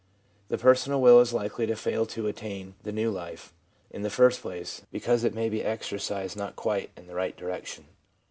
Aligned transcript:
The 0.49 0.57
personal 0.57 0.99
will 0.99 1.19
is 1.19 1.31
likely 1.31 1.67
to 1.67 1.75
fail 1.75 2.07
to 2.07 2.25
attain 2.25 2.73
the 2.81 2.91
new 2.91 3.11
life, 3.11 3.53
in 3.91 4.01
the 4.01 4.09
first 4.09 4.41
place, 4.41 4.81
because 4.91 5.23
it 5.23 5.35
may 5.35 5.47
be 5.47 5.63
exercised 5.63 6.35
not 6.35 6.55
quite 6.55 6.89
in 6.97 7.05
the 7.05 7.13
right 7.13 7.37
direction. 7.37 7.85